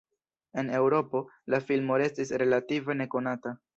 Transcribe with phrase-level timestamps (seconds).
[0.61, 1.21] En Eŭropo,
[1.55, 3.59] la filmo restis relative nekonata.